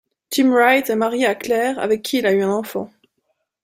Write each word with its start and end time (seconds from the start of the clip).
Tim 0.31 0.49
Wright 0.51 0.89
est 0.89 0.95
marié 0.95 1.27
à 1.27 1.35
Claire 1.35 1.77
avec 1.77 2.01
qui 2.01 2.17
il 2.17 2.25
a 2.25 2.31
eu 2.31 2.41
un 2.41 2.49
enfant. 2.49 2.89